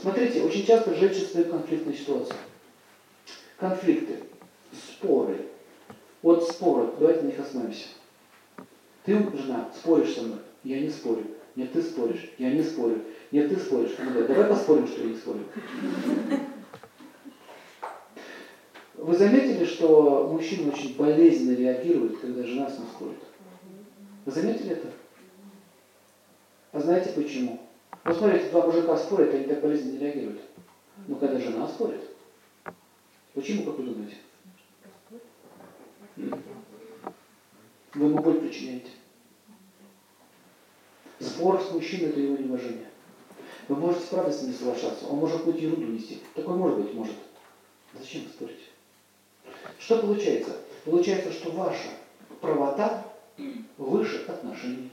Смотрите, 0.00 0.42
очень 0.42 0.64
часто 0.64 0.94
женщины 0.94 1.42
в 1.42 1.50
конфликтной 1.50 1.94
ситуации. 1.94 2.36
Конфликты, 3.58 4.20
споры. 4.72 5.46
Вот 6.22 6.48
споры, 6.48 6.90
давайте 6.98 7.22
на 7.22 7.26
них 7.26 7.40
остановимся. 7.40 7.88
Ты, 9.04 9.18
жена, 9.36 9.68
споришь 9.74 10.14
со 10.14 10.22
мной, 10.22 10.38
я 10.62 10.80
не 10.80 10.90
спорю. 10.90 11.24
Нет, 11.56 11.72
ты 11.72 11.82
споришь, 11.82 12.30
я 12.38 12.52
не 12.52 12.62
спорю. 12.62 13.02
Нет, 13.32 13.48
ты 13.48 13.56
споришь. 13.58 13.96
Ну, 13.98 14.26
давай 14.26 14.44
поспорим, 14.48 14.86
что 14.86 15.00
я 15.00 15.08
не 15.08 15.16
спорю. 15.16 15.40
Вы 18.94 19.16
заметили, 19.16 19.64
что 19.64 20.28
мужчина 20.32 20.72
очень 20.72 20.96
болезненно 20.96 21.56
реагирует, 21.56 22.18
когда 22.20 22.44
жена 22.44 22.70
с 22.70 22.78
ним 22.78 22.86
спорит? 22.94 23.18
Вы 24.24 24.32
заметили 24.32 24.70
это? 24.70 24.88
А 26.72 26.80
знаете 26.80 27.10
почему? 27.10 27.58
Вот 28.04 28.16
смотрите, 28.16 28.50
два 28.50 28.66
мужика 28.66 28.96
спорят, 28.96 29.34
они 29.34 29.44
так 29.44 29.60
болезненно 29.60 29.92
не 29.92 29.98
реагируют. 29.98 30.40
Но 31.06 31.16
когда 31.16 31.38
жена 31.38 31.68
спорит, 31.68 32.00
почему, 33.34 33.64
как 33.64 33.78
вы 33.78 33.84
думаете? 33.84 34.16
Вы 37.94 38.06
ему 38.06 38.18
боль 38.18 38.40
причиняете. 38.40 38.90
Спор 41.20 41.60
с 41.60 41.72
мужчиной– 41.72 42.08
это 42.10 42.20
его 42.20 42.36
неуважение. 42.36 42.88
Вы 43.68 43.76
можете 43.76 44.04
с 44.06 44.42
ним 44.42 44.54
соглашаться, 44.54 45.06
он 45.06 45.18
может 45.18 45.38
какую-то 45.38 45.60
ерунду 45.60 45.86
нести. 45.86 46.22
Такое 46.34 46.56
может 46.56 46.78
быть, 46.78 46.94
может. 46.94 47.16
Зачем 47.98 48.22
спорить? 48.28 48.70
Что 49.78 49.98
получается? 49.98 50.56
Получается, 50.84 51.32
что 51.32 51.50
ваша 51.50 51.88
правота 52.40 53.04
выше 53.76 54.24
отношений. 54.26 54.90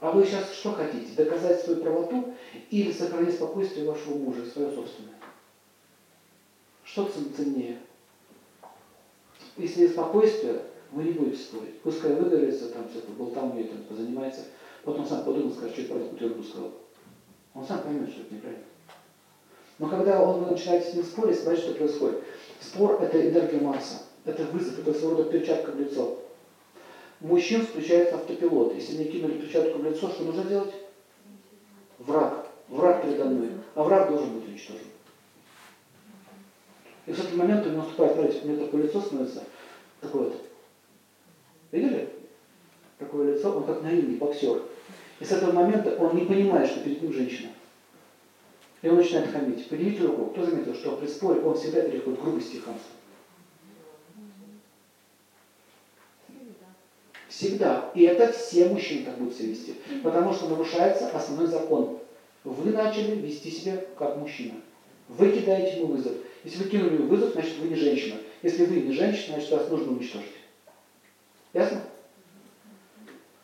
А 0.00 0.12
вы 0.12 0.24
сейчас 0.24 0.52
что 0.52 0.72
хотите? 0.72 1.14
Доказать 1.16 1.60
свою 1.60 1.80
правоту 1.80 2.34
или 2.70 2.92
сохранить 2.92 3.34
спокойствие 3.34 3.86
вашего 3.86 4.16
мужа, 4.16 4.46
свое 4.46 4.72
собственное? 4.72 5.14
Что 6.84 7.10
ценнее? 7.36 7.78
Если 9.56 9.88
спокойствие, 9.88 10.62
вы 10.92 11.02
не 11.04 11.10
будете 11.12 11.42
спорить. 11.42 11.80
Пускай 11.80 12.14
выговорится, 12.14 12.70
там 12.70 12.88
все 12.88 13.00
это 13.00 13.10
болтовней 13.10 13.64
там 13.64 13.82
позанимается, 13.84 14.42
потом 14.84 15.04
сам 15.04 15.24
подумал, 15.24 15.52
скажет, 15.52 15.72
что 15.72 15.82
я 15.82 15.88
про 15.88 16.26
эту 16.26 16.44
сказал. 16.44 16.72
Он 17.54 17.66
сам 17.66 17.82
поймет, 17.82 18.08
что 18.10 18.22
это 18.22 18.34
неправильно. 18.34 18.64
Но 19.78 19.88
когда 19.88 20.22
он 20.22 20.48
начинает 20.48 20.84
с 20.84 20.94
ним 20.94 21.04
спорить, 21.04 21.40
смотрите, 21.40 21.68
что 21.68 21.74
происходит. 21.74 22.22
Спор– 22.60 23.00
это 23.02 23.28
энергия 23.28 23.60
Марса. 23.60 24.02
Это 24.24 24.44
вызов, 24.44 24.78
это 24.78 24.92
своего 24.92 25.18
рода 25.18 25.30
перчатка 25.30 25.70
в 25.70 25.80
лицо. 25.80 26.18
Мужчин 27.20 27.66
включается 27.66 28.16
автопилот. 28.16 28.74
Если 28.74 28.96
мне 28.96 29.06
кинули 29.06 29.40
перчатку 29.40 29.78
в 29.78 29.84
лицо, 29.84 30.08
что 30.08 30.24
нужно 30.24 30.44
делать? 30.44 30.72
Враг. 31.98 32.46
Враг 32.68 33.02
передо 33.02 33.24
мной. 33.24 33.50
А 33.74 33.82
враг 33.82 34.08
должен 34.08 34.34
быть 34.34 34.48
уничтожен. 34.48 34.82
И 37.06 37.12
в 37.12 37.18
этот 37.18 37.34
момент 37.34 37.66
у 37.66 37.70
него 37.70 37.82
наступает, 37.82 38.14
смотрите, 38.14 38.40
у 38.44 38.48
него 38.48 38.64
такое 38.66 38.82
лицо 38.82 39.00
становится, 39.00 39.42
такое 40.00 40.24
вот. 40.24 40.44
Видели? 41.72 42.10
Такое 42.98 43.34
лицо, 43.34 43.56
он 43.56 43.64
как 43.64 43.82
на 43.82 43.90
ринге, 43.90 44.16
боксер. 44.16 44.62
И 45.18 45.24
с 45.24 45.32
этого 45.32 45.52
момента 45.52 45.96
он 45.96 46.14
не 46.14 46.26
понимает, 46.26 46.68
что 46.68 46.80
перед 46.80 47.02
ним 47.02 47.12
женщина. 47.12 47.50
И 48.82 48.88
он 48.88 48.96
начинает 48.96 49.30
хамить. 49.32 49.68
Поднимите 49.68 50.04
руку. 50.04 50.26
Кто 50.26 50.44
заметил, 50.44 50.74
что 50.74 50.96
при 50.96 51.06
споре 51.06 51.40
он 51.40 51.56
всегда 51.56 51.80
переходит 51.82 52.20
в 52.20 52.22
грубости 52.22 52.56
и 52.56 52.60
хамство? 52.60 52.92
Всегда. 57.38 57.92
И 57.94 58.02
это 58.02 58.32
все 58.32 58.68
мужчины 58.68 59.04
так 59.04 59.16
будут 59.16 59.36
себя 59.36 59.50
вести. 59.50 59.76
Потому 60.02 60.32
что 60.32 60.48
нарушается 60.48 61.08
основной 61.10 61.46
закон. 61.46 62.00
Вы 62.42 62.72
начали 62.72 63.14
вести 63.14 63.48
себя 63.48 63.80
как 63.96 64.16
мужчина. 64.16 64.54
Вы 65.06 65.30
кидаете 65.30 65.76
ему 65.76 65.92
вызов. 65.92 66.14
Если 66.42 66.64
вы 66.64 66.68
кинули 66.68 66.94
ему 66.94 67.06
вызов, 67.06 67.34
значит 67.34 67.58
вы 67.58 67.68
не 67.68 67.76
женщина. 67.76 68.16
Если 68.42 68.64
вы 68.64 68.80
не 68.80 68.92
женщина, 68.92 69.34
значит 69.34 69.52
вас 69.52 69.68
нужно 69.68 69.92
уничтожить. 69.92 70.32
Ясно? 71.52 71.82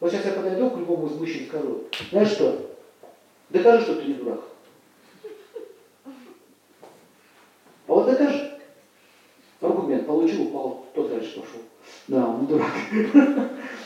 Вот 0.01 0.11
сейчас 0.11 0.25
я 0.25 0.33
подойду 0.33 0.71
к 0.71 0.77
любому 0.77 1.07
из 1.07 1.13
мужчин 1.13 1.45
и 1.45 1.47
скажу, 1.47 1.85
знаешь 2.11 2.33
что, 2.33 2.77
докажи, 3.51 3.85
что 3.85 3.95
ты 3.95 4.07
не 4.07 4.15
дурак. 4.15 4.41
А 6.05 6.11
вот 7.87 8.07
докажи. 8.07 8.59
Аргумент 9.61 10.05
получил, 10.05 10.43
упал, 10.43 10.85
тот 10.97 11.11
дальше 11.11 11.41
пошел. 11.41 11.61
Да, 12.09 12.27
он 12.27 12.47
дурак. 12.47 12.73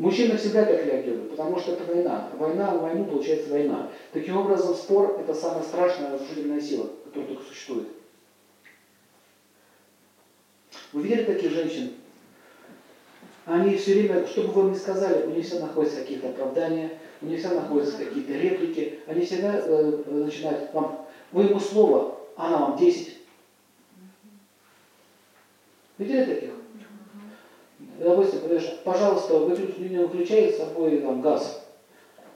Мужчина 0.00 0.38
всегда 0.38 0.64
так 0.64 0.82
реагирует, 0.86 1.28
потому 1.28 1.58
что 1.58 1.72
это 1.72 1.84
война. 1.84 2.30
Война, 2.38 2.74
войну 2.74 3.04
получается 3.04 3.50
война. 3.50 3.90
Таким 4.14 4.38
образом, 4.38 4.74
спор– 4.74 5.18
это 5.20 5.34
самая 5.34 5.62
страшная 5.62 6.12
разрушительная 6.12 6.58
сила, 6.58 6.88
которая 7.04 7.28
только 7.28 7.44
существует. 7.44 7.88
Вы 10.94 11.02
видели 11.02 11.24
таких 11.24 11.50
женщин? 11.50 11.92
Они 13.44 13.76
все 13.76 13.92
время, 13.92 14.26
что 14.26 14.44
бы 14.44 14.48
вы 14.52 14.60
им 14.62 14.72
ни 14.72 14.74
сказали, 14.74 15.26
у 15.26 15.30
них 15.32 15.44
всегда 15.44 15.66
находятся 15.66 16.00
какие-то 16.00 16.30
оправдания, 16.30 16.98
у 17.20 17.26
них 17.26 17.38
всегда 17.38 17.56
находятся 17.56 17.98
какие-то 17.98 18.32
реплики. 18.32 19.00
Они 19.06 19.22
всегда 19.22 19.52
э, 19.54 20.02
начинают 20.06 20.72
вам, 20.72 21.06
вы 21.30 21.42
ему 21.42 21.60
слово, 21.60 22.18
а 22.36 22.46
она 22.46 22.58
вам 22.68 22.78
10. 22.78 23.18
Видели 25.98 26.24
таких? 26.24 26.49
Допустим, 28.10 28.40
говоришь, 28.40 28.68
пожалуйста, 28.82 29.34
выключ, 29.38 29.76
не 29.78 29.98
выключай 29.98 30.52
с 30.52 30.56
собой 30.56 30.98
там, 30.98 31.20
газ. 31.20 31.64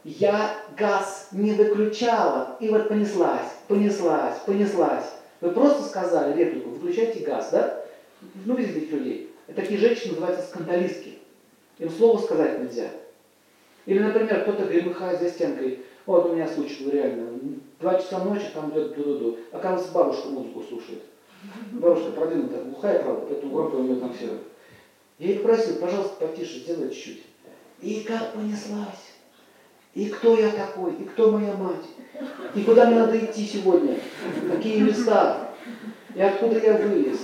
Я 0.04 0.56
газ 0.78 1.30
не 1.32 1.50
выключала, 1.50 2.56
и 2.60 2.68
вот 2.68 2.86
понеслась, 2.86 3.48
понеслась, 3.66 4.36
понеслась. 4.46 5.10
Вы 5.40 5.50
просто 5.50 5.82
сказали 5.82 6.38
реплику, 6.38 6.70
выключайте 6.70 7.24
газ, 7.24 7.50
да? 7.50 7.84
Ну, 8.44 8.54
видите 8.54 8.82
этих 8.82 8.92
людей. 8.92 9.34
Такие 9.56 9.80
женщины 9.80 10.12
называются 10.12 10.46
скандалистки. 10.46 11.18
Им 11.80 11.90
слово 11.90 12.18
сказать 12.18 12.60
нельзя. 12.60 12.90
Или, 13.86 13.98
например, 13.98 14.42
кто-то 14.42 14.66
гремыхает 14.66 15.18
за 15.18 15.28
стенкой. 15.28 15.80
Вот 16.06 16.26
у 16.26 16.34
меня 16.34 16.46
случай 16.46 16.84
был 16.84 16.92
реально. 16.92 17.30
Два 17.80 17.96
часа 17.96 18.22
ночи 18.22 18.46
там 18.54 18.70
идет 18.70 18.94
ду-ду-ду. 18.94 19.38
Оказывается, 19.50 19.92
бабушка 19.92 20.28
музыку 20.28 20.62
слушает. 20.62 21.02
Бабушка 21.72 22.12
продвинутая, 22.12 22.62
глухая, 22.62 23.02
правда, 23.02 23.26
поэтому 23.28 23.52
громко 23.52 23.74
у 23.74 23.82
нее 23.82 23.96
там 23.96 24.14
все. 24.14 24.28
Я 25.18 25.32
их 25.32 25.42
просил, 25.42 25.76
пожалуйста, 25.76 26.26
потише, 26.26 26.60
сделай 26.60 26.90
чуть-чуть. 26.90 27.22
И 27.80 28.00
как 28.00 28.32
понеслась. 28.32 29.12
И 29.94 30.08
кто 30.08 30.36
я 30.36 30.50
такой, 30.50 30.94
и 30.94 31.04
кто 31.04 31.30
моя 31.30 31.54
мать, 31.54 31.86
и 32.54 32.62
куда 32.62 32.86
мне 32.86 32.96
надо 32.96 33.16
идти 33.16 33.46
сегодня, 33.46 34.00
какие 34.50 34.80
места, 34.80 35.50
и 36.16 36.20
откуда 36.20 36.58
я 36.58 36.74
вылез. 36.78 37.18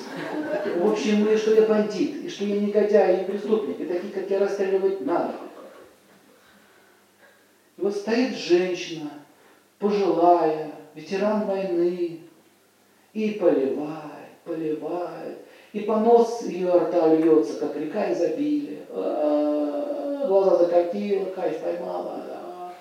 В 0.76 0.88
общем, 0.88 1.26
и 1.26 1.36
что 1.36 1.52
я 1.52 1.62
бандит, 1.62 2.24
и 2.24 2.28
что 2.28 2.44
я 2.44 2.60
негодяй, 2.60 3.22
и 3.22 3.24
преступник, 3.24 3.80
и 3.80 3.86
такие, 3.86 4.12
как 4.12 4.30
я, 4.30 4.38
расстреливать 4.38 5.00
надо. 5.00 5.34
И 7.76 7.80
вот 7.80 7.92
стоит 7.92 8.36
женщина, 8.36 9.10
пожилая, 9.80 10.70
ветеран 10.94 11.46
войны, 11.46 12.20
и 13.12 13.30
поливает, 13.32 14.36
поливает, 14.44 15.38
и 15.72 15.80
понос 15.80 16.42
ее 16.42 16.72
рта 16.78 17.14
льется, 17.14 17.58
как 17.58 17.76
река 17.76 18.12
изобилия. 18.12 18.84
А, 18.90 20.26
глаза 20.26 20.64
закатила, 20.64 21.26
кайф 21.26 21.60
поймала. 21.60 22.24
А. 22.28 22.74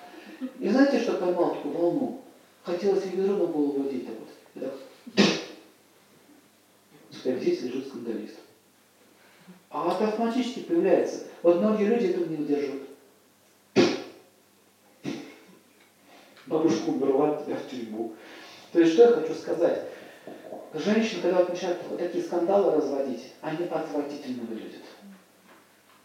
И 0.60 0.70
знаете, 0.70 1.00
что 1.00 1.14
поймал 1.14 1.52
такую 1.56 1.78
волну? 1.78 2.22
Хотелось 2.64 3.06
ей 3.06 3.16
ведро 3.16 3.38
на 3.38 3.46
голову 3.46 3.84
водить 3.84 4.08
так 4.08 4.16
вот. 4.20 4.74
Сказать, 7.12 7.42
здесь 7.42 7.62
лежит 7.62 7.88
скандалист. 7.88 8.36
А 9.70 9.94
это 9.94 10.08
автоматически 10.08 10.62
появляется. 10.62 11.26
Вот 11.44 11.60
многие 11.60 11.86
люди 11.86 12.08
этого 12.08 12.26
не 12.26 12.38
выдерживают. 12.38 12.90
Бабушку 16.48 16.92
убивают 16.92 17.46
тебя 17.46 17.58
в 17.58 17.70
тюрьму. 17.70 18.14
То 18.72 18.80
есть, 18.80 18.94
что 18.94 19.04
я 19.04 19.08
хочу 19.10 19.34
сказать? 19.36 19.86
Женщины, 20.74 21.20
когда 21.20 21.40
вот 21.40 21.50
начинают 21.50 21.82
вот 21.90 21.98
такие 21.98 22.24
скандалы 22.24 22.76
разводить, 22.76 23.32
они 23.42 23.64
отвратительно 23.64 24.44
выглядят. 24.44 24.84